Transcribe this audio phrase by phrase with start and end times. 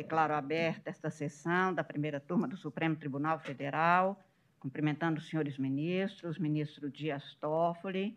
[0.00, 4.18] Declaro aberta esta sessão da primeira turma do Supremo Tribunal Federal,
[4.58, 8.16] cumprimentando os senhores ministros, ministro Dias Toffoli,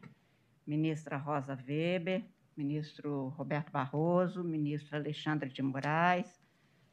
[0.66, 2.24] ministra Rosa Weber,
[2.56, 6.42] ministro Roberto Barroso, ministro Alexandre de Moraes,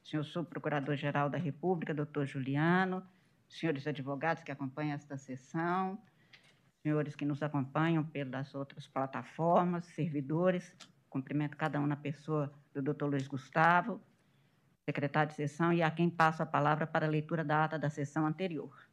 [0.02, 3.00] senhor subprocurador-geral da República, doutor Juliano,
[3.48, 6.02] senhores advogados que acompanham esta sessão,
[6.82, 10.74] senhores que nos acompanham pelas outras plataformas, servidores,
[11.08, 14.00] cumprimento cada um na pessoa do doutor Luiz Gustavo,
[14.84, 17.90] secretário de sessão, e a quem passo a palavra para a leitura da ata da
[17.90, 18.88] sessão anterior.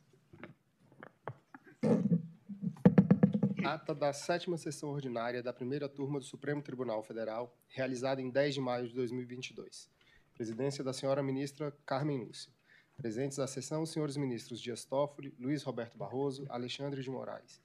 [3.66, 8.54] Ata da sétima sessão ordinária da primeira turma do Supremo Tribunal Federal, realizada em 10
[8.54, 9.90] de maio de 2022.
[10.34, 12.52] Presidência da senhora ministra Carmen Lúcia.
[12.96, 17.62] Presentes à sessão, os senhores ministros Dias Toffoli, Luiz Roberto Barroso, Alexandre de Moraes.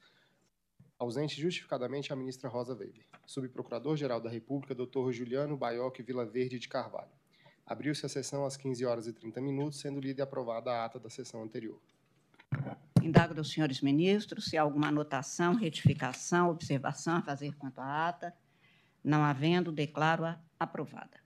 [0.99, 3.07] Ausente justificadamente a ministra Rosa Weber.
[3.27, 7.22] Subprocurador-Geral da República, doutor Juliano Baioc Vila Verde de Carvalho.
[7.73, 11.01] Abriu-se a sessão às 15 horas e 30 minutos, sendo lida e aprovada a ata
[11.01, 11.81] da sessão anterior.
[13.03, 18.35] Indago dos senhores ministros se há alguma anotação, retificação, observação a fazer quanto à ata.
[19.03, 21.19] Não havendo, declaro-a aprovada.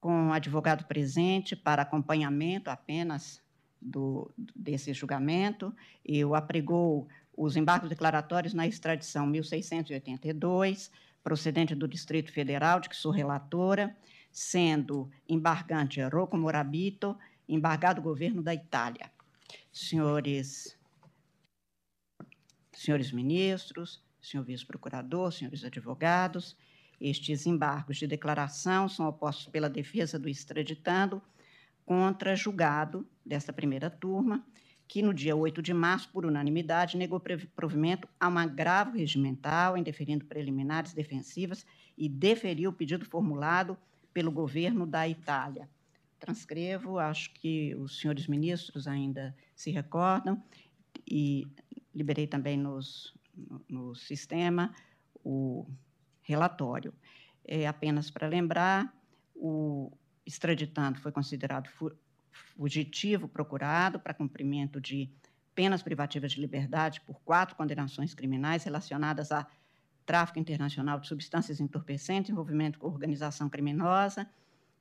[0.00, 3.40] Com o advogado presente para acompanhamento apenas
[3.80, 5.72] do, desse julgamento,
[6.04, 7.06] eu apregou
[7.36, 10.90] os embargos declaratórios na extradição 1682,
[11.24, 13.96] procedente do Distrito Federal, de que sou relatora,
[14.30, 19.10] sendo embargante Rocco Morabito, embargado governo da Itália.
[19.72, 20.78] Senhores,
[22.72, 26.56] senhores ministros, senhor vice-procurador, senhores advogados,
[27.00, 31.22] estes embargos de declaração são opostos pela defesa do extraditando
[31.84, 34.44] contra julgado desta primeira turma,
[34.86, 37.20] que no dia 8 de março, por unanimidade, negou
[37.54, 43.76] provimento a um agravo regimental, indeferindo preliminares defensivas e deferiu o pedido formulado
[44.12, 45.68] pelo governo da Itália.
[46.18, 50.42] Transcrevo, acho que os senhores ministros ainda se recordam,
[51.06, 51.46] e
[51.94, 54.74] liberei também nos, no, no sistema
[55.22, 55.66] o
[56.22, 56.94] relatório.
[57.44, 58.92] É apenas para lembrar,
[59.34, 59.92] o
[60.26, 61.68] extraditando foi considerado
[62.56, 65.10] fugitivo procurado para cumprimento de
[65.54, 69.46] penas privativas de liberdade por quatro condenações criminais relacionadas a
[70.04, 74.28] tráfico internacional de substâncias entorpecentes, envolvimento com organização criminosa,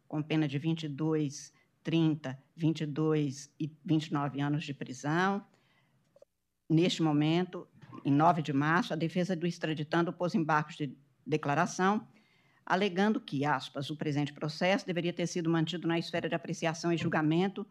[0.08, 1.54] com pena de 22,
[1.84, 5.46] 30, 22 e 29 anos de prisão.
[6.70, 7.68] Neste momento,
[8.04, 12.06] em 9 de março, a defesa do extraditando pôs embargos de declaração
[12.66, 16.98] alegando que, aspas, o presente processo deveria ter sido mantido na esfera de apreciação e
[16.98, 17.66] julgamento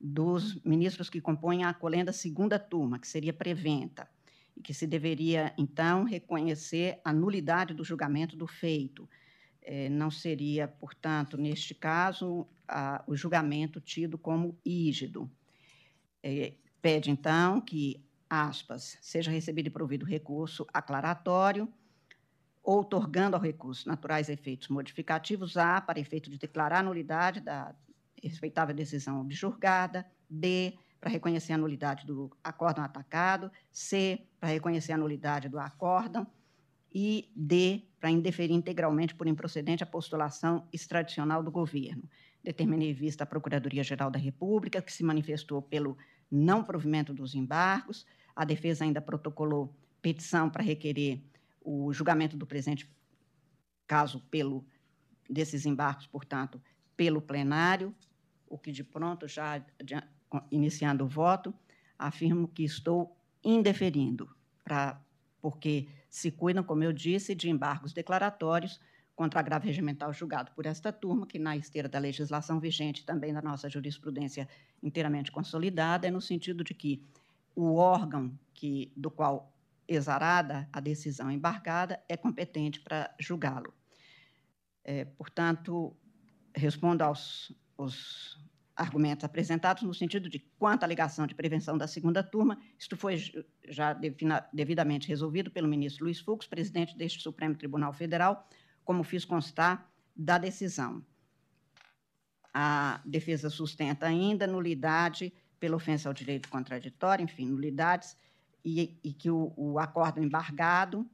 [0.00, 4.08] dos ministros que compõem a acolenda segunda turma, que seria preventa,
[4.56, 9.08] e que se deveria, então, reconhecer a nulidade do julgamento do feito.
[9.62, 15.30] É, não seria, portanto, neste caso, a, o julgamento tido como ígido.
[16.22, 21.68] É, pede, então, que, aspas, seja recebido e provido recurso aclaratório,
[22.66, 27.72] outorgando ao recurso naturais efeitos modificativos, A, para efeito de declarar a nulidade da
[28.20, 34.98] respeitável decisão objurgada, B, para reconhecer a nulidade do acórdão atacado, C, para reconhecer a
[34.98, 36.26] nulidade do acórdão,
[36.92, 42.02] e D, para indeferir integralmente por improcedente a postulação extradicional do governo.
[42.42, 45.96] Determinei vista à Procuradoria-Geral da República, que se manifestou pelo
[46.28, 48.04] não provimento dos embargos,
[48.34, 49.72] a defesa ainda protocolou
[50.02, 51.22] petição para requerer
[51.66, 52.88] o julgamento do presente
[53.88, 54.64] caso pelo
[55.28, 56.62] desses embarques, portanto,
[56.96, 57.92] pelo plenário,
[58.46, 59.60] o que de pronto já
[60.48, 61.52] iniciando o voto,
[61.98, 64.32] afirmo que estou indeferindo,
[64.62, 65.02] pra,
[65.40, 68.80] porque se cuidam, como eu disse, de embargos declaratórios
[69.16, 73.42] contra agravo regimental julgado por esta turma, que na esteira da legislação vigente, também da
[73.42, 74.48] nossa jurisprudência
[74.80, 77.02] inteiramente consolidada, é no sentido de que
[77.56, 79.55] o órgão que, do qual
[79.88, 83.72] exarada a decisão embargada, é competente para julgá-lo.
[84.84, 85.96] É, portanto,
[86.54, 88.38] respondo aos, aos,
[88.76, 93.16] argumentos apresentados no sentido de quanto à alegação de prevenção da segunda turma, isto foi
[93.66, 93.94] já
[94.52, 98.46] devidamente resolvido pelo ministro Luiz Fux, presidente deste Supremo Tribunal Federal,
[98.84, 101.04] como fiz constar da decisão.
[102.52, 108.16] A defesa sustenta ainda nulidade pela ofensa ao direito contraditório, enfim, nulidades
[108.66, 111.08] e, e que o, o, acordo embargado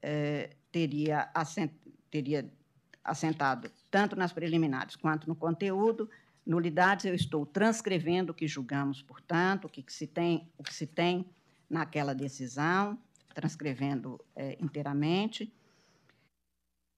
[0.00, 1.70] eh, teria, assent,
[2.10, 2.50] teria
[3.04, 6.08] assentado tanto nas preliminares quanto no conteúdo.
[6.46, 10.72] Nulidades, eu estou transcrevendo o que julgamos, portanto, o que, que se tem, o que
[10.72, 11.28] se tem
[11.68, 12.98] naquela decisão,
[13.34, 15.52] transcrevendo eh, inteiramente.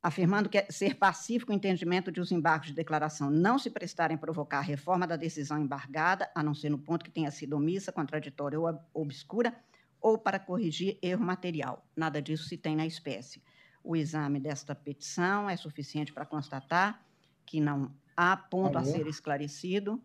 [0.01, 4.15] afirmando que é ser pacífico o entendimento de os embargos de declaração não se prestarem
[4.15, 7.56] a provocar a reforma da decisão embargada, a não ser no ponto que tenha sido
[7.56, 9.53] omissa, contraditória ou obscura,
[10.00, 11.85] ou para corrigir erro material.
[11.97, 13.43] Nada disso se tem na espécie.
[13.83, 17.05] O exame desta petição é suficiente para constatar
[17.47, 20.03] que não há ponto a ser esclarecido.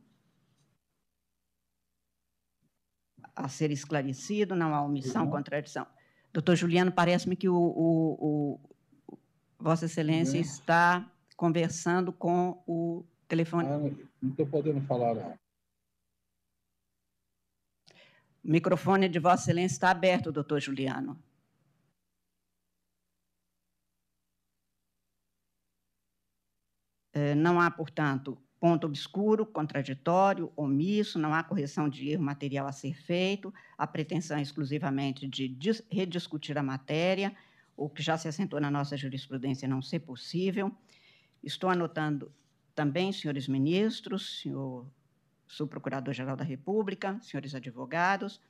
[3.35, 5.87] A ser esclarecido, não há omissão, contradição.
[6.31, 8.59] Doutor Juliano, parece-me que o, o,
[9.07, 9.19] o,
[9.59, 13.67] Vossa Excelência está conversando com o telefone.
[13.67, 13.77] Ah,
[14.21, 15.15] não estou podendo falar.
[15.15, 15.42] Não.
[18.43, 21.17] O microfone de Vossa Excelência está aberto, doutor Juliano.
[27.13, 32.71] É, não há, portanto, ponto obscuro, contraditório, omisso, não há correção de erro material a
[32.71, 35.55] ser feito, a pretensão é exclusivamente de
[35.91, 37.35] rediscutir a matéria
[37.75, 40.71] o que já se assentou na nossa jurisprudência não ser possível.
[41.43, 42.31] Estou anotando
[42.75, 44.89] também, senhores ministros, senhor
[45.47, 48.41] subprocurador-geral da República, senhores advogados,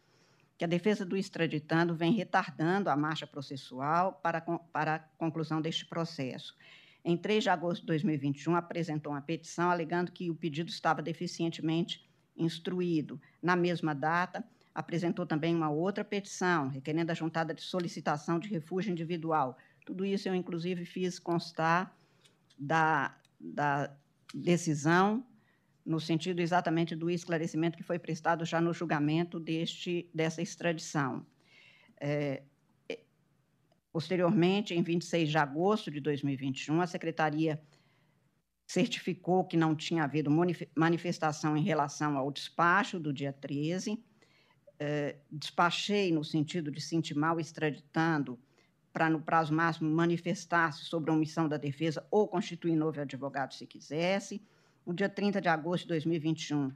[0.58, 5.86] que a defesa do extraditando vem retardando a marcha processual para, para a conclusão deste
[5.86, 6.56] processo.
[7.04, 12.08] Em 3 de agosto de 2021, apresentou uma petição alegando que o pedido estava deficientemente
[12.38, 13.20] instruído.
[13.42, 14.44] Na mesma data,
[14.74, 19.58] apresentou também uma outra petição, requerendo a juntada de solicitação de refúgio individual.
[19.86, 21.96] Tudo isso eu, inclusive, fiz constar
[22.58, 23.94] da, da
[24.34, 25.26] decisão,
[25.86, 31.26] no sentido exatamente do esclarecimento que foi prestado já no julgamento deste, dessa extradição.
[32.00, 32.44] É,
[32.90, 33.00] é
[33.92, 37.62] posteriormente, em 26 de agosto de 2021, a Secretaria
[38.66, 40.32] certificou que não tinha havido
[40.76, 44.02] manifestação em relação ao despacho do dia 13,
[44.80, 48.40] eh, despachei no sentido de se intimar o extraditando
[48.92, 53.68] para, no prazo máximo, manifestar-se sobre a omissão da defesa ou constituir novo advogado, se
[53.68, 54.42] quisesse.
[54.86, 56.72] No dia 30 de agosto de 2021,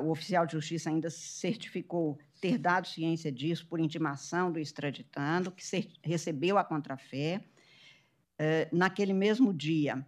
[0.00, 5.64] o oficial de justiça ainda certificou ter dado ciência disso por intimação do extraditando, que
[6.02, 7.44] recebeu a contrafé.
[8.38, 10.06] Eh, naquele mesmo dia,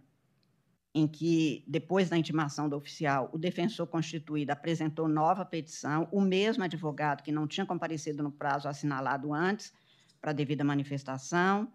[0.93, 6.63] em que, depois da intimação do oficial, o defensor constituído apresentou nova petição, o mesmo
[6.63, 9.73] advogado que não tinha comparecido no prazo assinalado antes
[10.21, 11.71] para devida manifestação,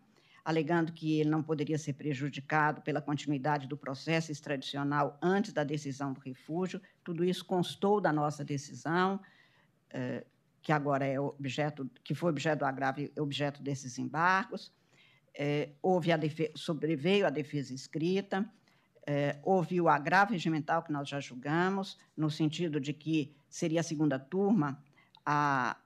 [0.47, 6.13] alegando que ele não poderia ser prejudicado pela continuidade do processo extradicional antes da decisão
[6.13, 6.81] do refúgio.
[7.03, 9.21] Tudo isso constou da nossa decisão,
[9.91, 10.25] eh,
[10.63, 14.73] que agora é objeto, que foi objeto do agravo objeto desses embargos.
[15.35, 18.49] Eh, houve a defesa, sobreveio a defesa escrita,
[19.05, 23.83] é, houve o agravo regimental que nós já julgamos, no sentido de que seria a
[23.83, 24.81] segunda turma
[25.25, 25.77] a,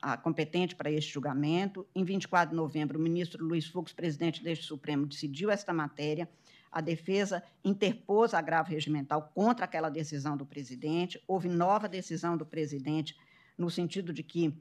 [0.00, 1.86] a competente para este julgamento.
[1.94, 6.28] Em 24 de novembro, o ministro Luiz Fux, presidente deste Supremo, decidiu esta matéria.
[6.70, 11.22] A defesa interpôs agravo regimental contra aquela decisão do presidente.
[11.26, 13.16] Houve nova decisão do presidente,
[13.56, 14.54] no sentido de que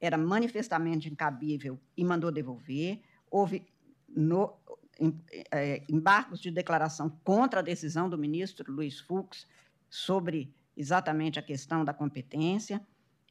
[0.00, 3.00] era manifestamente incabível e mandou devolver.
[3.30, 3.66] Houve
[4.08, 4.54] no,
[5.50, 9.46] é, embargos de declaração contra a decisão do ministro Luiz Fux
[9.88, 12.86] sobre exatamente a questão da competência.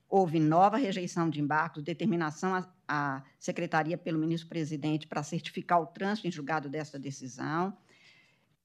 [0.08, 6.32] Houve nova rejeição de embargos, determinação à, secretaria pelo ministro-presidente para certificar o trânsito em
[6.32, 7.76] julgado desta decisão.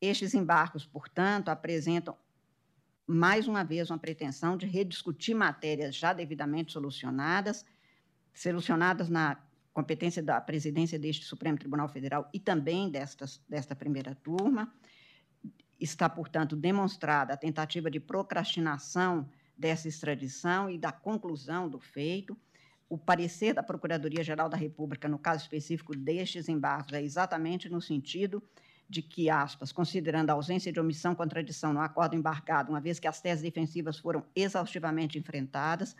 [0.00, 2.16] Estes embargos, portanto, apresentam
[3.06, 7.64] mais uma vez uma pretensão de rediscutir matérias já devidamente solucionadas,
[8.32, 9.36] solucionadas na
[9.72, 14.72] competência da presidência deste Supremo Tribunal Federal e também destas, desta primeira turma.
[15.78, 19.28] Está, portanto, demonstrada a tentativa de procrastinação
[19.60, 22.36] dessa extradição e da conclusão do feito.
[22.88, 28.42] O parecer da Procuradoria-Geral da República, no caso específico destes embargos, é exatamente no sentido
[28.88, 33.06] de que, aspas, considerando a ausência de omissão contradição no acordo embargado, uma vez que
[33.06, 35.94] as teses defensivas foram exaustivamente enfrentadas,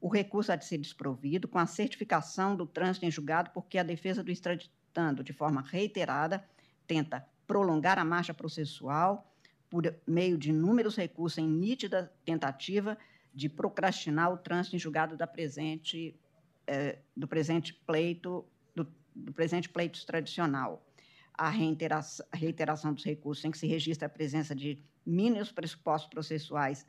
[0.00, 3.82] o recurso há de ser desprovido com a certificação do trânsito em julgado, porque a
[3.82, 6.44] defesa do extraditando, de forma reiterada,
[6.86, 9.27] tenta prolongar a marcha processual
[9.70, 12.96] por meio de inúmeros recursos em nítida tentativa
[13.34, 16.18] de procrastinar o trânsito em julgado da presente,
[16.66, 18.44] eh, do presente pleito
[18.74, 20.84] do, do, presente pleito tradicional.
[21.34, 26.10] A reiteração, a reiteração dos recursos em que se registra a presença de mínimos pressupostos
[26.10, 26.84] processuais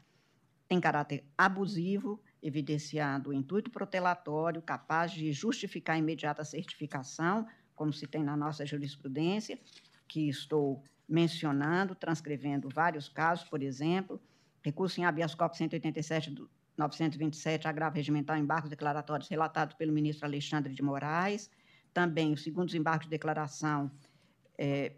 [0.67, 7.45] tem caráter abusivo evidenciado o intuito protelatório capaz de justificar imediata certificação,
[7.75, 9.59] como se tem na nossa jurisprudência,
[10.07, 14.21] que estou mencionando, transcrevendo vários casos, por exemplo,
[14.61, 20.25] recurso em habeas corpus 187 do 927, agravo regimental em embargos declaratórios relatado pelo ministro
[20.25, 21.49] Alexandre de Moraes,
[21.93, 23.91] também o segundo desembarque de declaração
[24.57, 24.93] é,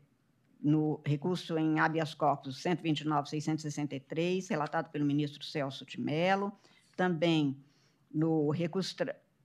[0.62, 6.52] no recurso em habeas corpus 129.663, relatado pelo ministro Celso de Mello,
[6.96, 7.58] também
[8.14, 8.96] no recurso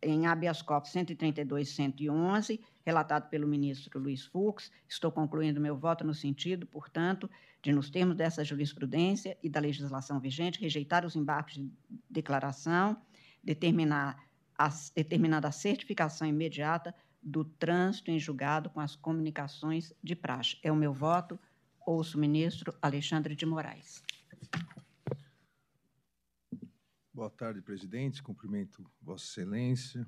[0.03, 4.71] em habeas corpus 132.111, relatado pelo ministro Luiz Fux.
[4.89, 7.29] Estou concluindo meu voto no sentido, portanto,
[7.61, 11.69] de, nos termos dessa jurisprudência e da legislação vigente, rejeitar os embargos de
[12.09, 12.97] declaração,
[13.43, 14.25] determinar
[14.57, 20.57] a, determinada a certificação imediata do trânsito em julgado com as comunicações de praxe.
[20.63, 21.37] É o meu voto.
[21.85, 24.01] Ouço o ministro Alexandre de Moraes.
[27.13, 28.23] Boa tarde, presidente.
[28.23, 30.07] Cumprimento Vossa Excelência.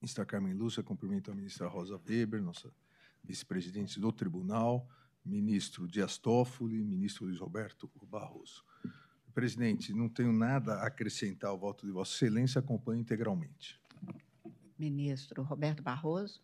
[0.00, 2.72] Ministra Carmen Lúcia, cumprimento a ministra Rosa Weber, nossa
[3.24, 4.88] vice-presidente do Tribunal,
[5.24, 8.64] ministro Dias Toffoli, ministro Luiz Roberto Barroso.
[9.34, 13.80] Presidente, não tenho nada a acrescentar ao voto de Vossa Excelência, acompanho integralmente.
[14.78, 16.42] Ministro Roberto Barroso.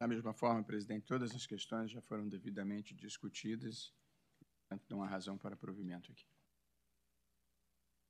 [0.00, 3.92] Da mesma forma, presidente, todas as questões já foram devidamente discutidas,
[4.68, 6.26] portanto, não há razão para provimento aqui.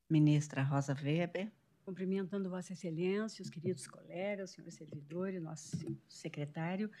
[0.09, 1.51] Ministra Rosa Weber.
[1.87, 5.77] Cumprimentando Vossa Excelência, os queridos colegas, senhor servidor e nosso
[6.09, 6.91] secretário,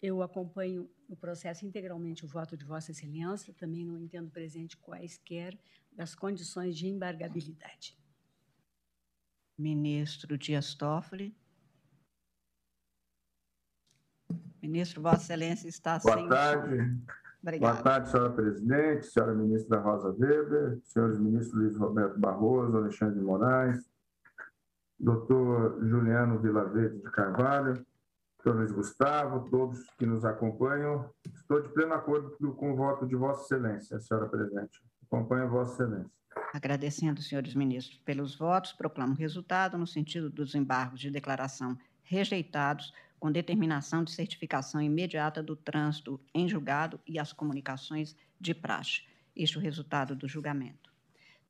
[0.00, 5.58] eu acompanho no processo integralmente o voto de Vossa Excelência, também não entendo presente quaisquer
[5.90, 7.98] das condições de embargabilidade.
[9.58, 11.36] Ministro Dias Toffoli.
[14.62, 16.28] Ministro, Vossa Excelência está Boa sem...
[16.28, 17.02] tarde.
[17.42, 17.72] Obrigada.
[17.72, 23.24] Boa tarde, senhora presidente, senhora ministra Rosa Weber, senhores ministros Luiz Roberto Barroso, Alexandre de
[23.24, 23.95] Moraes,
[24.98, 27.74] doutor Juliano Vilaverde de Carvalho,
[28.38, 31.10] doutor Luiz Gustavo, todos que nos acompanham.
[31.34, 34.80] Estou de pleno acordo com o voto de Vossa Excelência, senhora presidente.
[35.06, 36.10] Acompanho Vossa Excelência.
[36.52, 42.92] Agradecendo, senhores ministros, pelos votos, proclamo o resultado no sentido dos embargos de declaração rejeitados
[43.18, 49.02] com determinação de certificação imediata do trânsito em julgado e as comunicações de praxe.
[49.34, 50.92] Este é o resultado do julgamento.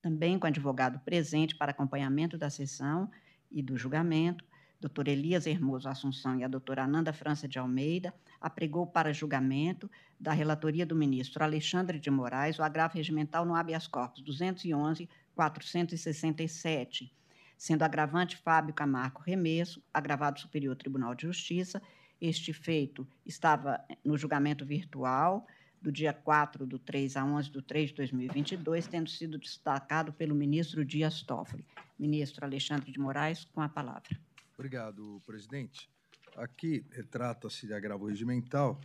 [0.00, 3.10] Também com advogado presente para acompanhamento da sessão
[3.50, 4.44] e do julgamento,
[4.80, 10.32] doutor Elias Hermoso Assunção e a doutora Ananda França de Almeida, apregou para julgamento da
[10.32, 17.10] relatoria do ministro Alexandre de Moraes o agravo regimental no habeas corpus 211.467,
[17.56, 21.82] sendo agravante Fábio Camargo Remesso, agravado Superior Tribunal de Justiça.
[22.20, 25.46] Este feito estava no julgamento virtual
[25.80, 30.34] do dia 4 do 3 a 11 do 3 de 2022, tendo sido destacado pelo
[30.34, 31.66] ministro Dias Toffoli.
[31.98, 34.18] Ministro Alexandre de Moraes, com a palavra.
[34.54, 35.88] Obrigado, presidente.
[36.36, 38.80] Aqui trata-se de agravo regimental,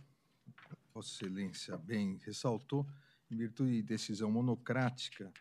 [0.94, 2.86] Vossa Excelência bem ressaltou,
[3.30, 5.32] em virtude de decisão monocrática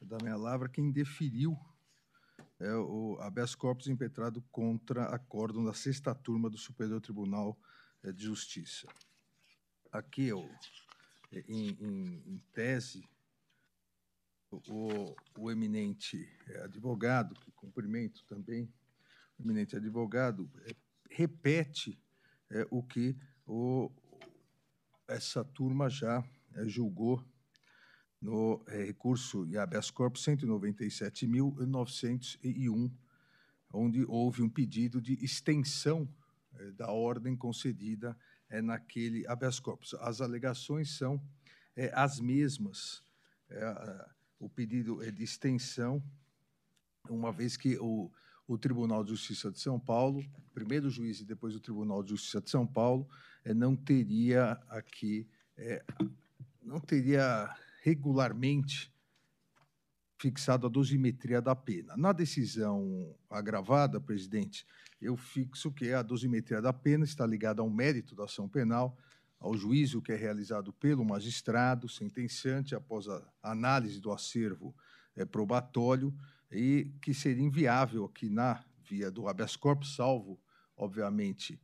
[0.00, 1.58] da minha lavra, que indeferiu
[2.60, 7.58] é, o habeas corpus impetrado contra acórdão da sexta turma do Superior Tribunal
[8.02, 8.86] é, de Justiça.
[9.92, 10.48] Aqui, eu,
[11.32, 13.08] em, em, em tese,
[14.50, 16.28] o, o eminente
[16.64, 18.70] advogado, que cumprimento também,
[19.38, 20.74] o eminente advogado, é,
[21.08, 21.96] repete
[22.50, 23.90] é, o que o,
[25.06, 27.24] essa turma já é, julgou
[28.20, 32.92] no é, recurso em habeas corpus 197.901,
[33.72, 36.12] onde houve um pedido de extensão
[36.54, 38.18] é, da ordem concedida
[38.50, 39.94] é, naquele habeas corpus.
[39.94, 41.22] As alegações são
[41.76, 43.02] é, as mesmas.
[43.48, 46.02] É, o pedido é de extensão,
[47.08, 48.10] uma vez que o,
[48.46, 52.10] o Tribunal de Justiça de São Paulo, primeiro o juiz e depois o Tribunal de
[52.10, 53.08] Justiça de São Paulo,
[53.44, 55.84] é, não teria aqui, é,
[56.62, 58.92] não teria regularmente
[60.18, 61.96] fixado a dosimetria da pena.
[61.96, 64.66] Na decisão agravada, presidente,
[65.00, 68.96] eu fixo que a dosimetria da pena está ligada ao mérito da ação penal,
[69.38, 74.74] ao juízo que é realizado pelo magistrado sentenciante após a análise do acervo
[75.16, 76.14] é, probatório
[76.52, 80.38] e que seria inviável aqui na via do habeas corpus, salvo,
[80.76, 81.60] obviamente,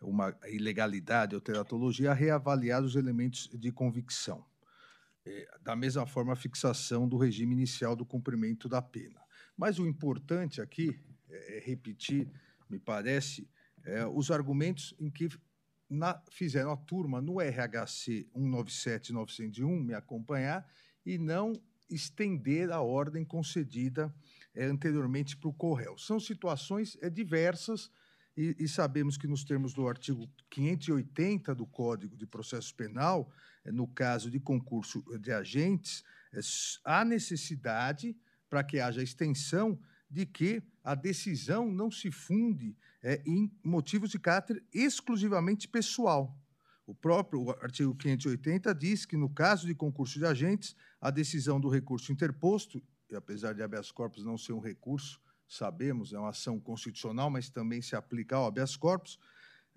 [0.00, 4.44] uma ilegalidade ou teratologia, reavaliar os elementos de convicção.
[5.24, 9.20] É, da mesma forma, a fixação do regime inicial do cumprimento da pena.
[9.56, 12.30] Mas o importante aqui é, é repetir,
[12.70, 13.48] me parece,
[13.84, 15.28] é, os argumentos em que
[15.88, 20.66] na, fizeram a turma no RHC 197-901 me acompanhar
[21.04, 21.52] e não
[21.90, 24.14] estender a ordem concedida
[24.54, 25.98] é, anteriormente para o Correio.
[25.98, 27.90] São situações é, diversas
[28.36, 33.30] e, e, sabemos que, nos termos do artigo 580 do Código de Processo Penal,
[33.64, 36.40] é, no caso de concurso de agentes, é,
[36.84, 38.16] há necessidade,
[38.48, 44.18] para que haja extensão, de que a decisão não se funde é, em motivos de
[44.18, 46.36] caráter exclusivamente pessoal.
[46.86, 51.68] O próprio artigo 580 diz que, no caso de concurso de agentes, a decisão do
[51.68, 56.58] recurso interposto, e apesar de habeas corpus não ser um recurso, sabemos, é uma ação
[56.58, 59.18] constitucional, mas também se aplica ao habeas corpus,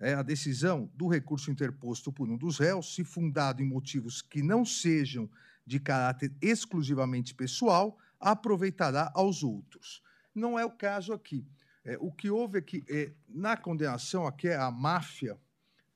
[0.00, 4.42] é a decisão do recurso interposto por um dos réus, se fundado em motivos que
[4.42, 5.30] não sejam
[5.66, 10.02] de caráter exclusivamente pessoal, aproveitará aos outros.
[10.34, 11.46] Não é o caso aqui.
[11.84, 15.38] É, o que houve é que, é, na condenação, aqui é a máfia,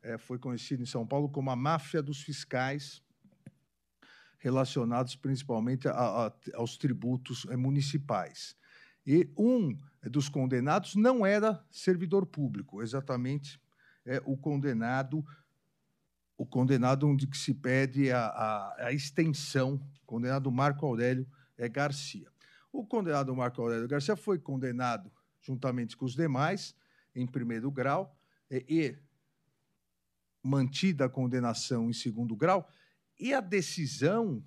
[0.03, 3.03] é, foi conhecida em São Paulo como a máfia dos fiscais,
[4.39, 8.57] relacionados principalmente a, a, aos tributos é, municipais.
[9.07, 13.61] E um dos condenados não era servidor público, exatamente
[14.05, 15.25] é o condenado
[16.37, 21.27] o condenado onde que se pede a, a, a extensão, condenado Marco Aurélio
[21.57, 22.31] é, Garcia.
[22.73, 25.11] O condenado Marco Aurélio Garcia foi condenado
[25.41, 26.75] juntamente com os demais
[27.15, 28.17] em primeiro grau
[28.51, 28.97] e
[30.43, 32.69] mantida a condenação em segundo grau.
[33.19, 34.45] E a decisão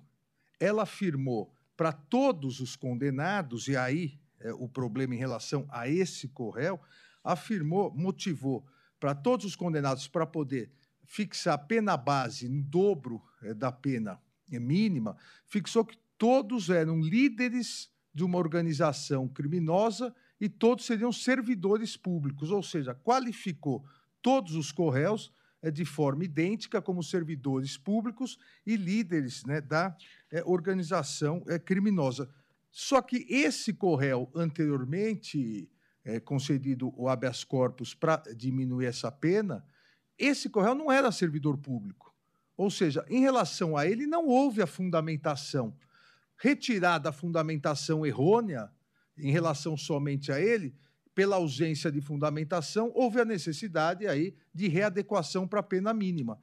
[0.58, 6.28] ela afirmou para todos os condenados e aí é, o problema em relação a esse
[6.28, 6.80] corréu
[7.24, 8.66] afirmou motivou
[8.98, 10.72] para todos os condenados para poder
[11.04, 17.91] fixar a pena base no dobro é, da pena mínima, fixou que todos eram líderes
[18.14, 23.84] de uma organização criminosa e todos seriam servidores públicos, ou seja, qualificou
[24.20, 29.96] todos os corréus é, de forma idêntica como servidores públicos e líderes né, da
[30.30, 32.28] é, organização é, criminosa.
[32.70, 35.68] Só que esse corréu anteriormente
[36.04, 39.64] é, concedido o habeas corpus para diminuir essa pena,
[40.18, 42.14] esse Correio não era servidor público.
[42.56, 45.74] Ou seja, em relação a ele, não houve a fundamentação.
[46.36, 48.70] Retirada a fundamentação errônea
[49.16, 50.74] em relação somente a ele,
[51.14, 56.38] pela ausência de fundamentação, houve a necessidade aí de readequação para a pena mínima.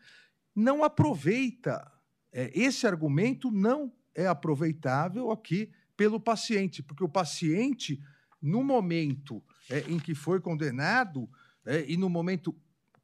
[0.56, 1.92] Não aproveita,
[2.32, 8.00] é, esse argumento não é aproveitável aqui pelo paciente, porque o paciente
[8.42, 11.30] no momento é, em que foi condenado
[11.66, 12.56] é, e no momento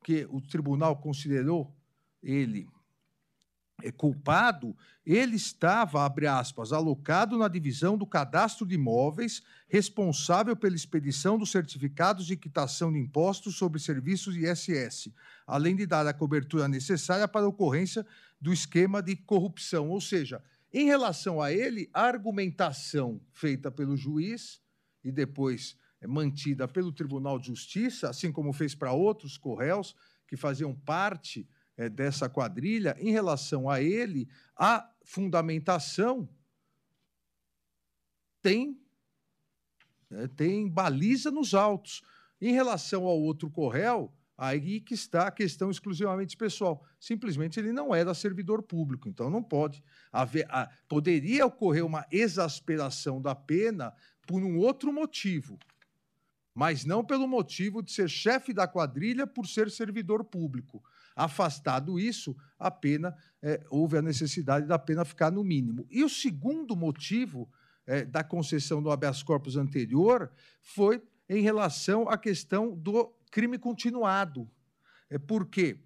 [0.04, 1.76] que o tribunal considerou
[2.22, 2.68] ele
[3.92, 11.38] culpado, ele estava, abre aspas, alocado na divisão do cadastro de imóveis, responsável pela expedição
[11.38, 15.12] dos certificados de quitação de impostos sobre serviços ISS,
[15.46, 18.06] além de dar a cobertura necessária para a ocorrência
[18.40, 19.90] do esquema de corrupção.
[19.90, 20.42] Ou seja,
[20.74, 24.62] em relação a ele, a argumentação feita pelo juiz
[25.04, 29.96] e depois é, mantida pelo Tribunal de Justiça, assim como fez para outros corréus
[30.28, 36.28] que faziam parte é, dessa quadrilha, em relação a ele, a fundamentação
[38.42, 38.80] tem,
[40.12, 42.02] é, tem baliza nos autos.
[42.40, 46.84] Em relação ao outro corréu, aí que está a questão exclusivamente pessoal.
[47.00, 50.46] Simplesmente ele não era servidor público, então não pode haver.
[50.50, 53.94] A, poderia ocorrer uma exasperação da pena
[54.28, 55.58] por um outro motivo,
[56.54, 60.84] mas não pelo motivo de ser chefe da quadrilha por ser servidor público.
[61.16, 65.88] Afastado isso, a pena é, houve a necessidade da pena ficar no mínimo.
[65.90, 67.50] E o segundo motivo
[67.88, 74.50] é, da concessão do habeas corpus anterior foi em relação à questão do crime continuado.
[75.10, 75.80] É porque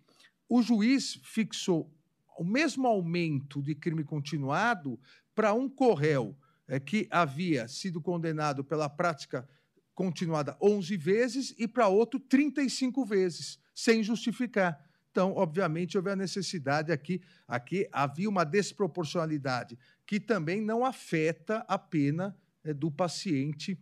[0.48, 1.94] o juiz fixou
[2.38, 5.00] o mesmo aumento de crime continuado
[5.36, 6.36] para um corréu
[6.68, 9.48] é, que havia sido condenado pela prática
[9.94, 14.89] continuada 11 vezes e para outro 35 vezes, sem justificar.
[15.12, 21.78] Então, obviamente, houve a necessidade aqui, aqui havia uma desproporcionalidade que também não afeta a
[21.78, 23.78] pena é, do paciente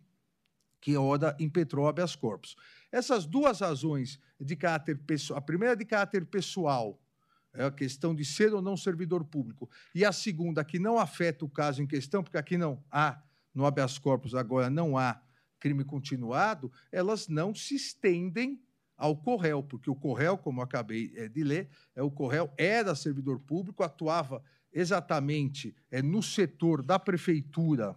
[0.80, 2.56] que ora impetrou habeas corpus.
[2.92, 7.02] Essas duas razões de caráter pessoal, a primeira de caráter pessoal,
[7.54, 9.70] é a questão de ser ou não servidor público.
[9.94, 13.22] E a segunda, que não afeta o caso em questão, porque aqui não há,
[13.54, 15.20] no habeas corpus agora não há
[15.60, 18.62] crime continuado, elas não se estendem
[18.98, 23.40] ao Correio, porque o Correio, como acabei eh, de ler, é o Correio era servidor
[23.40, 27.96] público, atuava exatamente é, no setor da prefeitura,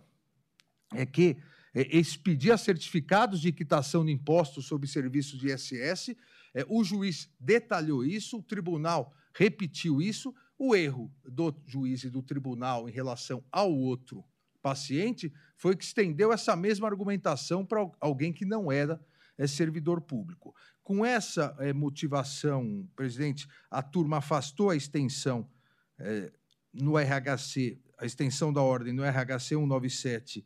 [0.94, 1.36] é que
[1.74, 6.16] é, expedia certificados de quitação de impostos sobre serviços de ISS.
[6.54, 10.34] É, o juiz detalhou isso, o tribunal repetiu isso.
[10.58, 14.24] O erro do juiz e do tribunal em relação ao outro
[14.60, 19.00] paciente foi que estendeu essa mesma argumentação para alguém que não era
[19.38, 20.54] é, servidor público.
[20.90, 25.48] Com essa é, motivação, presidente, a turma afastou a extensão
[25.96, 26.32] é,
[26.74, 30.44] no RHC, a extensão da ordem no RHC 197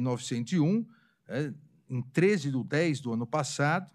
[0.00, 0.86] 901,
[1.90, 3.92] em 13 de 10 do ano passado,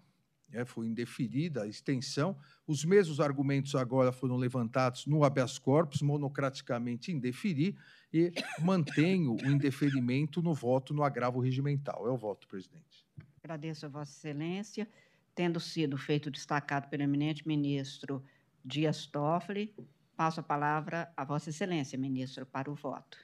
[0.64, 7.74] foi indeferida a extensão, Os mesmos argumentos agora foram levantados no habeas corpus, monocraticamente indeferir,
[8.12, 12.06] e mantenho o indeferimento no voto no agravo regimental.
[12.06, 13.04] É o voto, presidente.
[13.42, 14.86] Agradeço a Vossa Excelência.
[15.34, 18.22] Tendo sido feito destacado pelo eminente ministro
[18.64, 19.74] Dias Toffoli,
[20.16, 23.18] passo a palavra a Vossa Excelência, ministro, para o voto.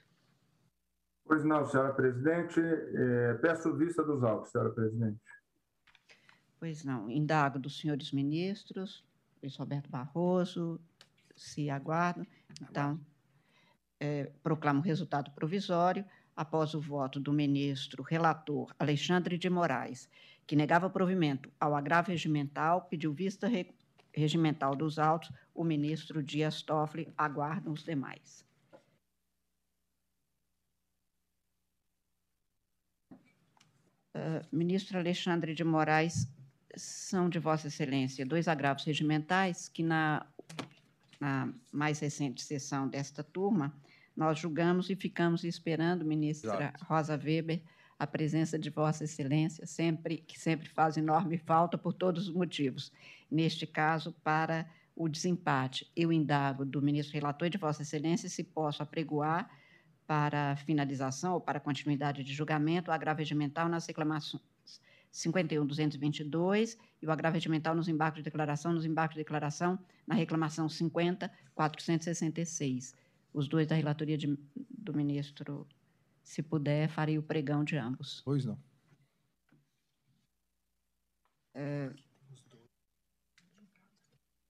[1.25, 2.59] Pois não, senhora presidente.
[2.59, 5.19] É, peço vista dos autos, senhora presidente.
[6.59, 7.09] Pois não.
[7.09, 9.05] Indago dos senhores ministros,
[9.43, 10.79] Luiz Roberto Barroso,
[11.35, 12.25] se aguardam.
[12.61, 12.99] Então,
[13.99, 20.09] é, proclamo o resultado provisório após o voto do ministro relator Alexandre de Moraes,
[20.47, 23.69] que negava provimento ao agravo regimental, pediu vista re,
[24.13, 28.47] regimental dos autos, o ministro Dias Toffoli aguardam os demais.
[34.15, 36.27] Uh, ministro Alexandre de Moraes,
[36.75, 40.25] são de Vossa Excelência dois agravos regimentais que, na,
[41.19, 43.73] na mais recente sessão desta turma,
[44.15, 46.85] nós julgamos e ficamos esperando, ministra Exato.
[46.85, 47.61] Rosa Weber,
[47.99, 52.91] a presença de Vossa Excelência, sempre que sempre faz enorme falta por todos os motivos.
[53.29, 58.43] Neste caso, para o desempate, eu indago do ministro relator e de Vossa Excelência se
[58.43, 59.49] posso apregoar
[60.05, 64.41] para finalização ou para continuidade de julgamento o agravo regimental nas reclamações
[65.13, 70.67] 51.222 e o agravo regimental nos embargos de declaração, nos embargos de declaração na reclamação
[70.67, 72.93] 50.466
[73.33, 74.37] os dois da relatoria de,
[74.69, 75.67] do ministro,
[76.27, 78.21] se puder, farei o pregão de ambos.
[78.25, 78.59] Pois não.
[81.53, 81.89] É,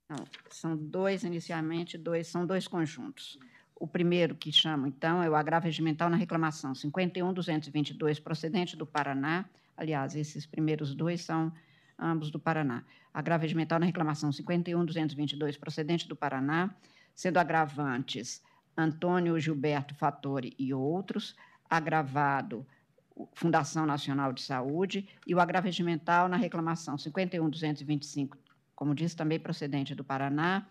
[0.09, 0.17] não,
[0.49, 3.37] são dois inicialmente, dois são dois conjuntos.
[3.75, 9.45] O primeiro que chamo, então, é o agravo regimental na reclamação 51.222, procedente do Paraná.
[9.77, 11.53] Aliás, esses primeiros dois são
[11.99, 12.83] ambos do Paraná.
[13.13, 16.75] Agravo regimental na reclamação 51.222, procedente do Paraná,
[17.13, 18.41] sendo agravantes
[18.75, 21.35] Antônio Gilberto Fattori e outros,
[21.69, 22.65] agravado
[23.33, 25.67] Fundação Nacional de Saúde e o agravo
[26.29, 28.37] na reclamação 51225,
[28.75, 30.67] como disse também procedente do Paraná,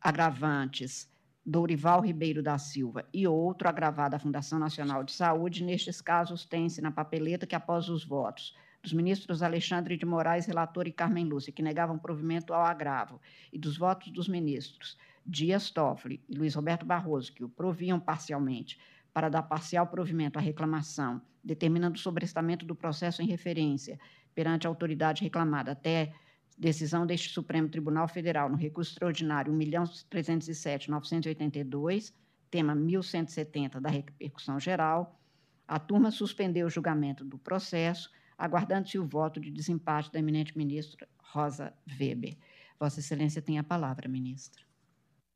[0.00, 1.10] agravantes
[1.44, 5.64] Dourival Ribeiro da Silva e outro agravado à Fundação Nacional de Saúde.
[5.64, 10.86] Nestes casos, tem-se na papeleta que, após os votos dos ministros Alexandre de Moraes, relator,
[10.88, 13.20] e Carmen Lúcia, que negavam provimento ao agravo,
[13.52, 18.78] e dos votos dos ministros Dias Toffoli e Luiz Roberto Barroso, que o proviam parcialmente
[19.12, 24.00] para dar parcial provimento à reclamação, determinando o sobrestamento do processo em referência
[24.34, 26.14] perante a autoridade reclamada até
[26.56, 32.14] decisão deste Supremo Tribunal Federal no recurso extraordinário 1.307.982,
[32.50, 35.18] tema 1170 da repercussão geral,
[35.66, 41.08] a turma suspendeu o julgamento do processo, aguardando-se o voto de desempate da eminente ministra
[41.18, 42.36] Rosa Weber.
[42.78, 44.62] Vossa Excelência tem a palavra, ministra.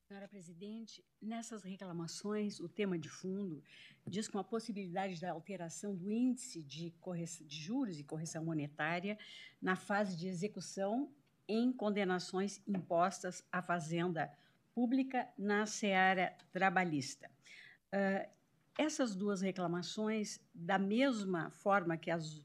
[0.08, 3.60] Senhora Presidente, nessas reclamações, o tema de fundo
[4.06, 6.94] diz com a possibilidade da alteração do índice de,
[7.44, 9.18] de juros e correção monetária
[9.60, 11.12] na fase de execução
[11.48, 14.32] em condenações impostas à Fazenda
[14.72, 17.28] Pública na seara trabalhista.
[17.92, 18.30] Uh,
[18.78, 22.44] essas duas reclamações, da mesma forma que as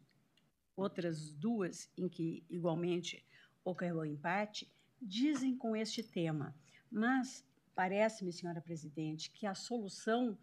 [0.76, 3.24] outras duas em que igualmente
[3.64, 4.68] ocorreu empate,
[5.00, 6.56] dizem com este tema,
[6.90, 7.46] mas
[7.82, 10.38] Parece-me, senhora presidente, que a solução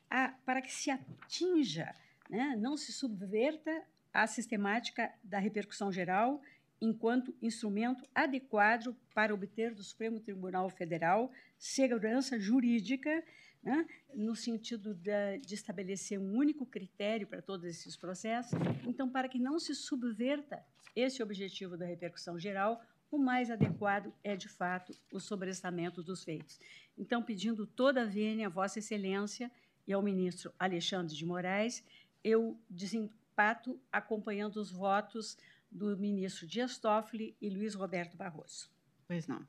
[0.08, 1.94] a, para que se atinja,
[2.30, 6.40] né, não se subverta a sistemática da repercussão geral
[6.80, 13.24] enquanto instrumento adequado para obter do Supremo Tribunal Federal segurança jurídica,
[13.62, 18.52] né, no sentido de, de estabelecer um único critério para todos esses processos.
[18.86, 20.64] Então, para que não se subverta
[20.94, 26.58] esse objetivo da repercussão geral, o mais adequado é, de fato, o sobrestamento dos feitos.
[26.96, 29.50] Então, pedindo toda a vênia a Vossa Excelência
[29.86, 31.84] e ao ministro Alexandre de Moraes,
[32.22, 35.38] eu desempato acompanhando os votos
[35.70, 38.70] do ministro Dias Toffoli e Luiz Roberto Barroso.
[39.06, 39.46] Pois não.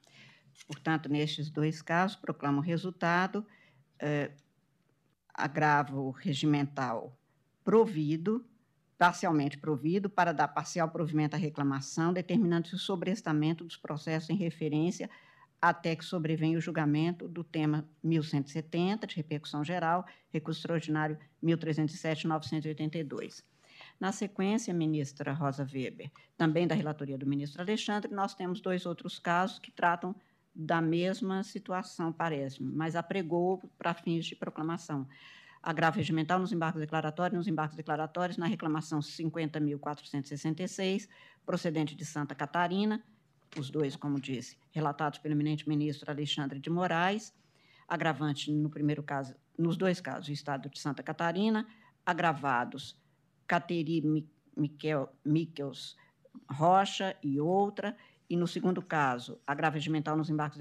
[0.66, 3.46] Portanto, nestes dois casos, proclamo o resultado.
[4.00, 4.32] Eh,
[5.34, 7.16] agravo regimental
[7.64, 8.46] provido,
[8.98, 15.10] parcialmente provido, para dar parcial provimento à reclamação, determinando-se o sobrestamento dos processos em referência
[15.62, 23.44] até que sobrevenha o julgamento do tema 1170, de repercussão geral, recurso extraordinário 1307-982.
[24.00, 29.18] Na sequência, ministra Rosa Weber, também da relatoria do ministro Alexandre, nós temos dois outros
[29.18, 30.16] casos que tratam
[30.54, 35.08] da mesma situação, parece-me, mas apregou para fins de proclamação.
[35.62, 41.08] Agravo regimental nos embargos declaratórios, nos embargos declaratórios, na reclamação 50.466,
[41.46, 43.04] procedente de Santa Catarina,
[43.58, 47.34] os dois, como disse, relatados pelo eminente ministro Alexandre de Moraes,
[47.88, 51.66] agravante no primeiro caso, nos dois casos, o Estado de Santa Catarina,
[52.06, 52.98] agravados
[53.48, 54.04] Cateri
[54.56, 55.96] Miquel, Miquels
[56.50, 57.96] Rocha e outra,
[58.30, 60.60] e no segundo caso, agravo regimental nos embargos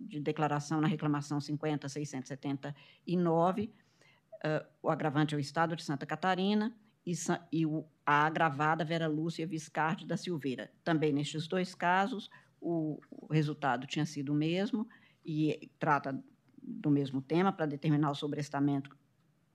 [0.00, 3.70] de declaração na reclamação 50.679,
[4.44, 6.74] uh, o agravante é o Estado de Santa Catarina,
[7.06, 7.12] e,
[7.50, 10.70] e o, a agravada Vera Lúcia Viscardi da Silveira.
[10.84, 14.86] Também nestes dois casos, o, o resultado tinha sido o mesmo,
[15.24, 16.22] e trata
[16.62, 18.96] do mesmo tema, para determinar o sobrestamento,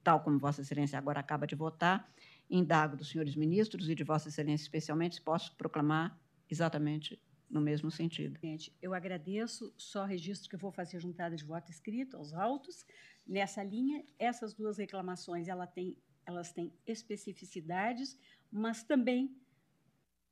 [0.04, 2.12] tal como Vossa Excelência agora acaba de votar,
[2.50, 6.19] indago dos senhores ministros e de Vossa Excelência especialmente, se posso proclamar
[6.50, 7.22] exatamente
[7.53, 8.39] no mesmo sentido.
[8.41, 12.83] Gente, eu agradeço, só registro que vou fazer juntada de voto escrito aos autos.
[13.25, 18.17] Nessa linha, essas duas reclamações ela tem, elas têm especificidades,
[18.51, 19.37] mas também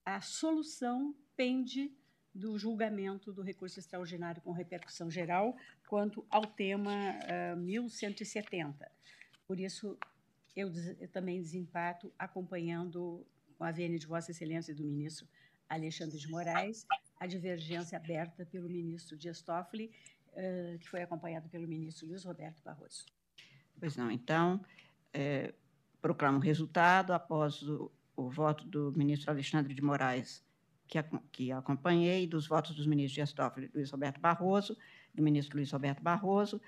[0.03, 1.95] a solução pende
[2.33, 5.55] do julgamento do recurso extraordinário com repercussão geral
[5.87, 6.91] quanto ao tema
[7.53, 8.91] uh, 1170.
[9.45, 9.95] Por isso,
[10.55, 13.23] eu, eu também desempato acompanhando
[13.57, 15.27] com a vênia de Vossa Excelência e do ministro
[15.69, 16.85] Alexandre de Moraes,
[17.21, 19.91] a divergência aberta pelo ministro Dias Toffoli,
[20.29, 23.05] uh, que foi acompanhado pelo ministro Luiz Roberto Barroso.
[23.79, 24.59] Pois não, então,
[25.13, 25.53] é,
[26.01, 30.43] proclamo o resultado após o, o, voto do ministro Alexandre de Moraes,
[30.87, 34.75] que, a, que acompanhei, dos votos dos ministros Dias Toffoli e Luiz Roberto Barroso,
[35.13, 36.59] do ministro Luiz Roberto Barroso,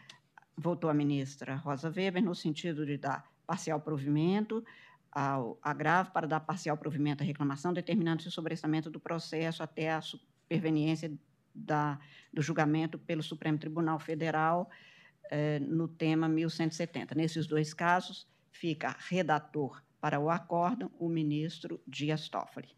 [0.56, 4.64] votou a ministra Rosa Weber no sentido de dar parcial provimento
[5.12, 10.00] ao agravo para dar parcial provimento à reclamação, determinando-se o sobrestamento do processo até a
[10.44, 11.12] superveniência
[11.54, 12.00] da,
[12.32, 14.70] do julgamento pelo Supremo Tribunal Federal
[15.30, 17.16] eh, no tema 1170.
[17.16, 22.76] Nesses dois casos, fica redator para o acórdão o ministro Dias Toffoli.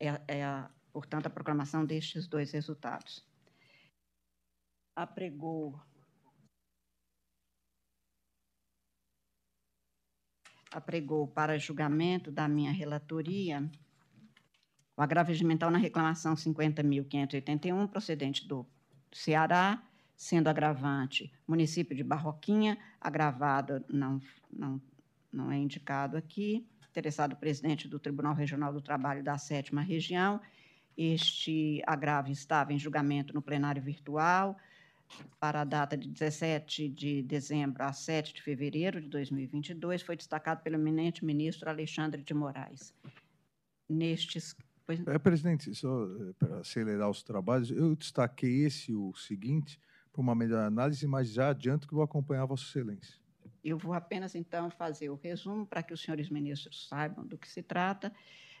[0.00, 3.24] É, é a, portanto, a proclamação destes dois resultados.
[4.94, 5.80] Apregou
[10.70, 13.68] apregou para julgamento da minha relatoria
[14.98, 18.66] o agravo regimental na reclamação 50.581, procedente do
[19.12, 19.80] Ceará,
[20.16, 24.20] sendo agravante município de Barroquinha, agravado não,
[24.52, 24.82] não,
[25.32, 30.40] não é indicado aqui, interessado presidente do Tribunal Regional do Trabalho da Sétima Região.
[30.96, 34.56] Este agravo estava em julgamento no plenário virtual,
[35.38, 40.60] para a data de 17 de dezembro a 7 de fevereiro de 2022, foi destacado
[40.62, 42.92] pelo eminente ministro Alexandre de Moraes.
[43.88, 44.56] Nestes.
[44.88, 45.06] Pois...
[45.06, 49.78] É, presidente, só eh, para acelerar os trabalhos, eu destaquei esse, o seguinte,
[50.10, 53.14] para uma melhor análise, mas já adianto que vou acompanhar Vossa Excelência.
[53.62, 57.46] Eu vou apenas, então, fazer o resumo para que os senhores ministros saibam do que
[57.46, 58.10] se trata.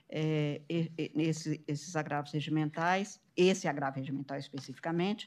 [0.06, 5.26] É, esse, esses agravos regimentais, esse agravo regimental especificamente,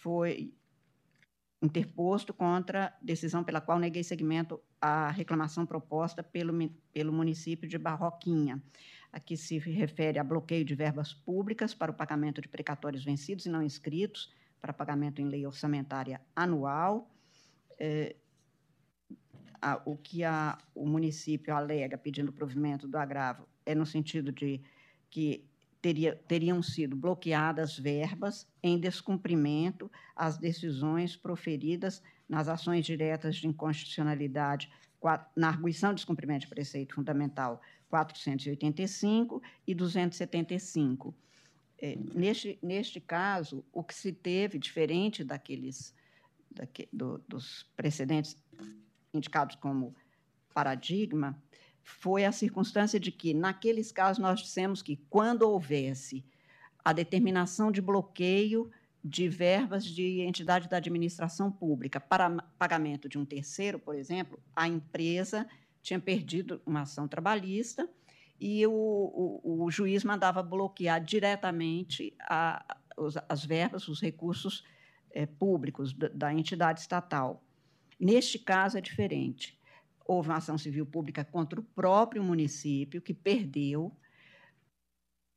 [0.00, 0.52] foi
[1.62, 6.52] interposto contra decisão pela qual neguei seguimento à reclamação proposta pelo,
[6.92, 8.62] pelo município de Barroquinha.
[9.12, 13.48] Aqui se refere a bloqueio de verbas públicas para o pagamento de precatórios vencidos e
[13.48, 17.10] não inscritos para pagamento em lei orçamentária anual.
[17.78, 18.16] É,
[19.60, 24.60] a, o que a, o município alega pedindo provimento do agravo é no sentido de
[25.10, 25.48] que
[25.80, 34.70] teria, teriam sido bloqueadas verbas em descumprimento às decisões proferidas nas ações diretas de inconstitucionalidade
[35.36, 41.14] na arguição de descumprimento de preceito fundamental 485 e 275.
[41.80, 45.94] É, neste, neste caso, o que se teve, diferente daqueles
[46.50, 48.36] daque, do, dos precedentes
[49.14, 49.94] indicados como
[50.52, 51.40] paradigma,
[51.82, 56.24] foi a circunstância de que, naqueles casos, nós dissemos que, quando houvesse
[56.84, 58.70] a determinação de bloqueio
[59.02, 64.66] de verbas de entidade da administração pública para pagamento de um terceiro, por exemplo, a
[64.66, 65.48] empresa
[65.82, 67.88] tinha perdido uma ação trabalhista
[68.40, 72.78] e o, o, o juiz mandava bloquear diretamente a,
[73.28, 74.64] as verbas, os recursos
[75.10, 77.42] é, públicos da, da entidade estatal.
[77.98, 79.58] Neste caso é diferente.
[80.06, 83.94] Houve uma ação civil pública contra o próprio município, que perdeu.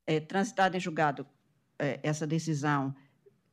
[0.06, 1.28] É, transitada em julgado
[1.78, 2.94] é, essa decisão,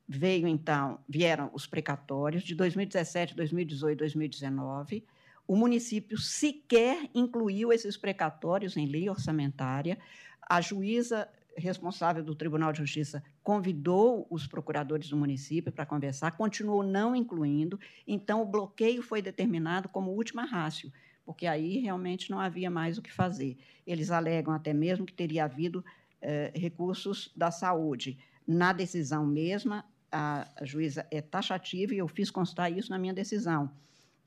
[0.09, 5.07] veio então, vieram os precatórios de 2017, 2018, 2019.
[5.49, 9.99] O município sequer incluiu esses precatórios em lei orçamentária.
[10.43, 16.83] A juíza responsável do Tribunal de Justiça convidou os procuradores do município para conversar, continuou
[16.83, 20.93] não incluindo, então o bloqueio foi determinado como última rácio,
[21.25, 23.57] porque aí realmente não havia mais o que fazer.
[23.87, 25.83] Eles alegam até mesmo que teria havido
[26.21, 28.19] eh, recursos da saúde.
[28.47, 29.83] Na decisão mesma,
[30.13, 33.71] a, juíza é taxativa e eu fiz constar isso na minha decisão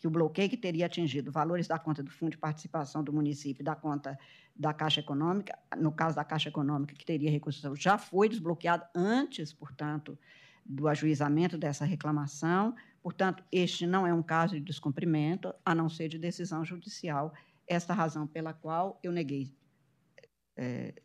[0.01, 3.63] que o bloqueio que teria atingido valores da conta do Fundo de Participação do município
[3.63, 4.17] da conta
[4.55, 9.53] da Caixa Econômica, no caso da Caixa Econômica, que teria recursos, já foi desbloqueado antes,
[9.53, 10.17] portanto,
[10.65, 12.75] do ajuizamento dessa reclamação.
[13.03, 17.31] Portanto, este não é um caso de descumprimento, a não ser de decisão judicial.
[17.67, 19.55] Esta razão pela qual eu neguei,
[20.57, 20.95] é,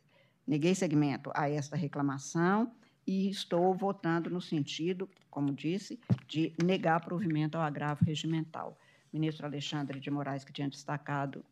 [0.47, 2.73] neguei segmento a esta reclamação
[3.07, 8.79] e estou votando no sentido, como disse, de negar provimento ao agravo regimental
[9.17, 11.45] ministro Alexandre de Moraes, que tinha destacado,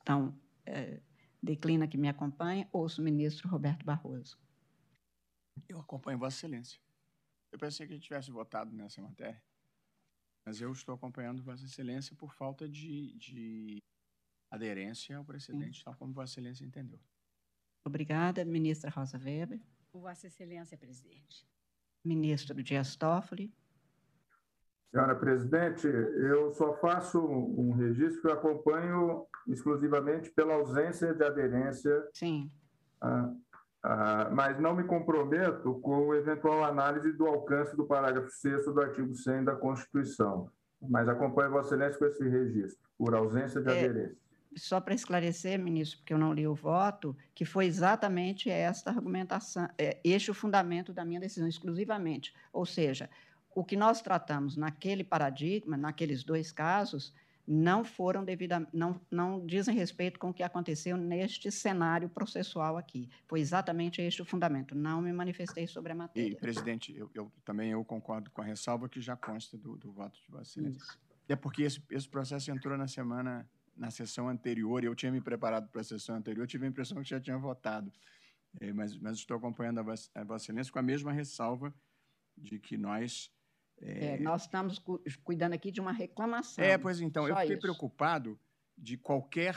[0.00, 1.00] então, é,
[1.42, 4.38] declina que me acompanha, ouço o ministro Roberto Barroso.
[5.68, 6.80] Eu acompanho Vossa Excelência.
[7.52, 9.42] Eu pensei que a gente tivesse votado nessa matéria,
[10.46, 13.78] mas eu estou acompanhando Vossa Excelência por falta de, de
[14.50, 15.84] aderência ao precedente, Sim.
[15.84, 16.98] tal como Vossa Excelência entendeu.
[17.84, 19.60] Obrigada, ministra Rosa Weber.
[19.92, 21.46] Vossa Excelência, presidente.
[22.04, 23.52] Ministro Dias Toffoli.
[24.90, 32.08] Senhora presidente, eu só faço um registro que eu acompanho exclusivamente pela ausência de aderência.
[32.12, 32.50] Sim.
[33.00, 33.30] Ah,
[33.82, 39.14] ah, mas não me comprometo com eventual análise do alcance do parágrafo 6 do artigo
[39.14, 40.50] 100 da Constituição.
[40.82, 44.16] Mas acompanho Vossa Excelência com esse registro, por ausência de é, aderência.
[44.56, 49.68] Só para esclarecer, ministro, porque eu não li o voto, que foi exatamente esta argumentação,
[49.78, 52.34] é, este o fundamento da minha decisão, exclusivamente.
[52.52, 53.08] Ou seja,
[53.54, 57.12] o que nós tratamos naquele paradigma, naqueles dois casos,
[57.52, 63.10] não foram devidamente, não, não dizem respeito com o que aconteceu neste cenário processual aqui.
[63.26, 64.72] Foi exatamente este o fundamento.
[64.72, 66.28] Não me manifestei sobre a matéria.
[66.28, 69.90] E, presidente, eu, eu também eu concordo com a ressalva que já consta do, do
[69.90, 70.96] voto de Vossa Excelência.
[71.28, 75.20] É porque esse, esse processo entrou na semana, na sessão anterior, e eu tinha me
[75.20, 77.92] preparado para a sessão anterior, tive a impressão que já tinha votado.
[78.60, 81.74] É, mas, mas estou acompanhando a Vossa Excelência com a mesma ressalva
[82.36, 83.30] de que nós
[83.82, 86.64] é, é, nós estamos cu cuidando aqui de uma reclamação.
[86.64, 87.60] É, pois então, eu fiquei isso.
[87.60, 88.38] preocupado
[88.76, 89.56] de qualquer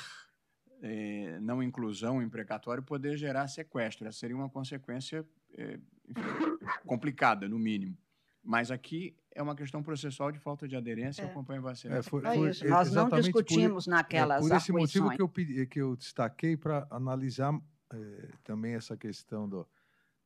[0.81, 4.07] é, não inclusão em precatório poder gerar sequestro.
[4.07, 5.25] Essa seria uma consequência
[5.57, 6.13] é, enfim,
[6.85, 7.97] complicada, no mínimo.
[8.43, 11.25] Mas aqui é uma questão processual de falta de aderência, é.
[11.25, 11.87] eu acompanho você.
[11.87, 12.67] É, foi, foi, isso.
[12.67, 16.57] Nós não discutimos por, naquelas é, Por esse motivo que eu, pedi, que eu destaquei
[16.57, 17.57] para analisar
[17.91, 19.67] é, também essa questão do,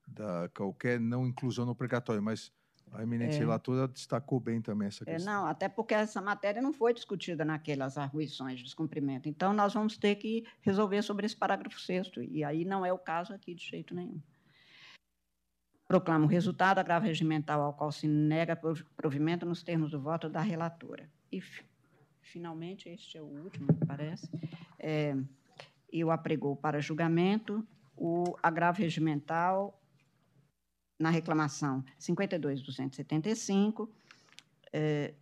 [0.08, 2.52] da qualquer não inclusão no precatório, mas
[2.94, 3.40] a eminente é.
[3.40, 5.34] relatora destacou bem também essa questão.
[5.34, 9.28] É, não, até porque essa matéria não foi discutida naquelas arguições de descumprimento.
[9.28, 12.98] Então, nós vamos ter que resolver sobre esse parágrafo 6 e aí não é o
[12.98, 14.20] caso aqui de jeito nenhum.
[15.88, 18.60] Proclamo o resultado agravo regimental ao qual se nega
[18.96, 21.10] provimento nos termos do voto da relatora.
[21.32, 21.42] E,
[22.22, 24.30] finalmente, este é o último, me parece,
[24.80, 25.16] é,
[25.92, 29.82] eu apregou para julgamento o agravo regimental
[31.00, 33.88] na reclamação 52.275,
[34.74, 35.14] é,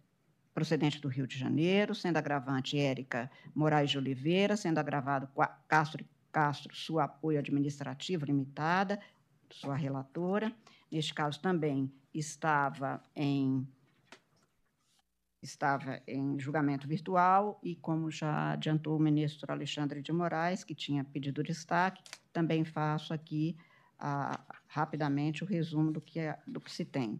[0.54, 5.28] procedente do Rio de Janeiro, sendo agravante Érica Moraes de Oliveira, sendo agravado
[5.68, 9.00] Castro Castro, sua apoio administrativo limitada,
[9.50, 10.54] sua relatora.
[10.92, 13.66] Neste caso também estava em
[15.42, 21.04] estava em julgamento virtual e, como já adiantou o ministro Alexandre de Moraes, que tinha
[21.04, 22.02] pedido destaque,
[22.34, 23.56] também faço aqui
[24.00, 27.20] a, rapidamente o resumo do que, é, do que se tem.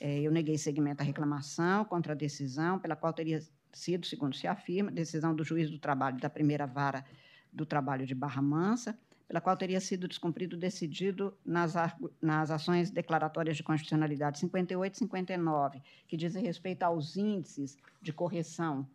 [0.00, 3.42] É, eu neguei seguimento à reclamação contra a decisão, pela qual teria
[3.72, 7.04] sido, segundo se afirma, decisão do juiz do trabalho da primeira vara
[7.52, 11.74] do trabalho de Barra Mansa, pela qual teria sido descumprido decidido nas,
[12.20, 18.86] nas ações declaratórias de constitucionalidade 58 e 59, que dizem respeito aos índices de correção,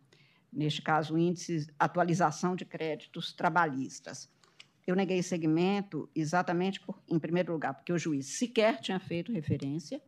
[0.52, 4.30] neste caso, índices atualização de créditos trabalhistas
[4.86, 10.00] eu neguei segmento exatamente, por, em primeiro lugar, porque o juiz sequer tinha feito referência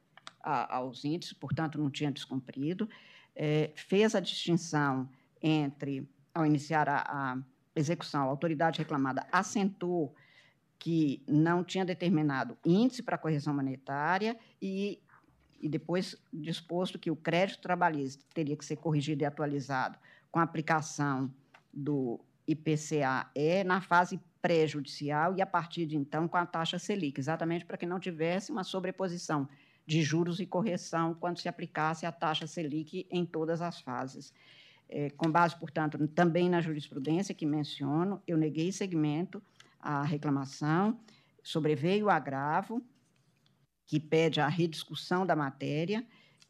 [0.42, 2.88] a, aos índices, portanto, não tinha descumprido,
[3.34, 5.08] é, fez a distinção
[5.40, 7.38] entre, ao iniciar a, a
[7.74, 10.14] execução, a autoridade reclamada assentou
[10.78, 15.00] que não tinha determinado índice para correção monetária e,
[15.60, 19.96] e depois disposto que o crédito trabalhista teria que ser corrigido e atualizado
[20.30, 21.32] com a aplicação
[21.72, 22.18] do
[22.48, 27.78] IPCA-E na fase pré-judicial e, a partir de então, com a taxa Selic, exatamente para
[27.78, 29.48] que não tivesse uma sobreposição
[29.86, 34.34] de juros e correção quando se aplicasse a taxa Selic em todas as fases.
[34.88, 39.42] É, com base, portanto, também na jurisprudência que menciono, eu neguei segmento
[39.80, 41.00] à reclamação,
[41.42, 42.82] sobreveio o agravo,
[43.86, 46.04] que pede a rediscussão da matéria,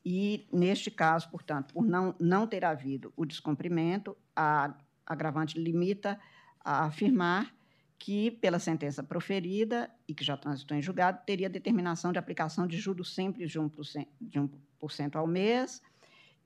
[0.05, 4.75] e, neste caso, portanto, por não, não ter havido o descumprimento, a
[5.07, 6.19] agravante limita
[6.65, 7.55] a afirmar
[8.03, 12.77] que, pela sentença proferida e que já transitou em julgado, teria determinação de aplicação de
[12.77, 14.51] juros sempre de 1%, de 1
[15.15, 15.81] ao mês,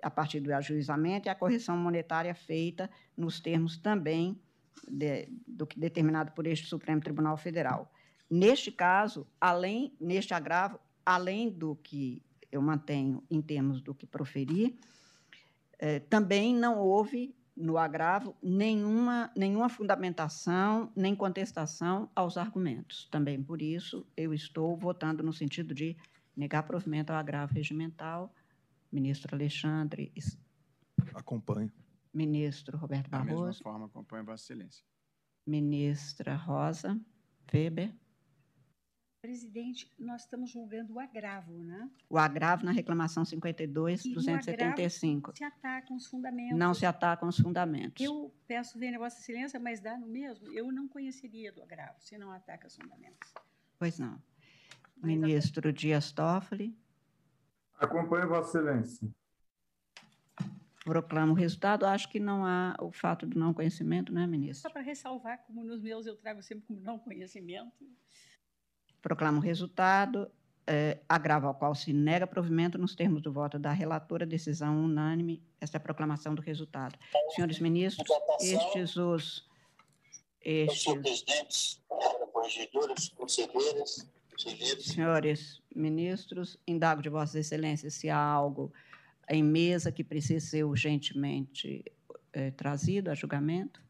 [0.02, 4.38] a partir do ajuizamento, e a correção monetária feita nos termos também
[4.86, 7.90] de, do que determinado por este Supremo Tribunal Federal.
[8.28, 14.78] Neste caso, além, neste agravo, além do que eu mantenho em termos do que proferi,
[15.78, 23.08] eh, também não houve no agravo nenhuma, nenhuma fundamentação nem contestação aos argumentos.
[23.10, 25.96] Também por isso eu estou votando no sentido de
[26.36, 28.32] negar provimento ao agravo regimental.
[28.92, 30.12] Ministro Alexandre.
[31.14, 31.72] Acompanho.
[32.12, 33.62] Ministro Roberto Da mesma Barroso.
[33.62, 34.84] forma, acompanho Vossa Excelência.
[35.46, 36.98] Ministra Rosa
[37.52, 37.94] Weber.
[39.26, 41.90] Presidente, nós estamos julgando o agravo, né?
[42.08, 45.36] O agravo na reclamação 52, E no 275.
[45.36, 46.56] Se atacam os fundamentos.
[46.56, 48.04] Não se atacam os fundamentos.
[48.04, 50.46] Eu peço ver Vossa Excelência, mas dá no mesmo.
[50.52, 53.18] Eu não conheceria do agravo, se não ataca os fundamentos.
[53.76, 54.22] Pois não.
[54.96, 56.78] Mas Ministro Dias Toffoli.
[57.80, 59.08] Acompanho Vossa Excelência.
[60.84, 61.84] Proclamo o resultado.
[61.84, 64.72] Acho que não há o fato do não conhecimento, né, Só ministro?
[64.72, 67.84] para ressalvar, como nos meus eu trago sempre como não conhecimento.
[69.06, 70.28] Proclamo o resultado.
[70.66, 75.40] eh, agravo ao qual se nega provimento nos termos do voto da relatora, decisão unânime.
[75.60, 76.98] Esta é a proclamação do resultado.
[77.36, 78.08] Senhores ministros,
[78.40, 79.48] estes os.
[80.42, 81.82] Eu Estes, sou presidente,
[82.32, 84.84] conselheiras, conselheiros.
[84.84, 88.72] senhores ministros, indago de Vossas Excelências se há algo
[89.30, 91.84] em mesa que precisa ser urgentemente
[92.32, 93.85] eh, trazido a julgamento.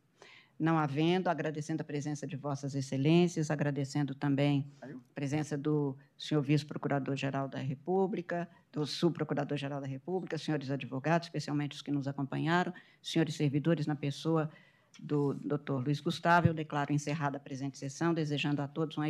[0.58, 7.46] Não havendo, agradecendo a presença de Vossas Excelências, agradecendo também a presença do senhor Vice-Procurador-Geral
[7.46, 13.86] da República, do Subprocurador-Geral da República, senhores advogados, especialmente os que nos acompanharam, senhores servidores,
[13.86, 14.50] na pessoa
[14.98, 19.04] do doutor Luiz Gustavo, eu declaro encerrada a presente sessão, desejando a todos uma